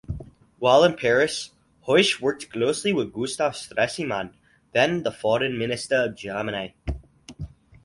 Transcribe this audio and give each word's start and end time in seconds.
While 0.57 0.83
in 0.83 0.95
Paris, 0.97 1.51
Hoesch 1.87 2.19
worked 2.19 2.49
closely 2.49 2.91
with 2.91 3.13
Gustav 3.13 3.53
Stresemann, 3.53 4.33
then 4.71 5.03
foreign 5.03 5.59
minister 5.59 6.05
of 6.05 6.15
Germany. 6.15 6.73